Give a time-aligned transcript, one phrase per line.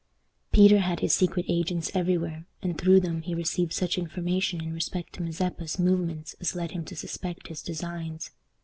[0.51, 4.73] Peter had his secret agents every where, and through them he received such information in
[4.73, 8.31] respect to Mazeppa's movements as led him to suspect his designs.